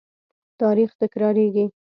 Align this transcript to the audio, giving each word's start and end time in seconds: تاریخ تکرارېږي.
تاریخ 0.61 0.89
تکرارېږي. 1.01 1.65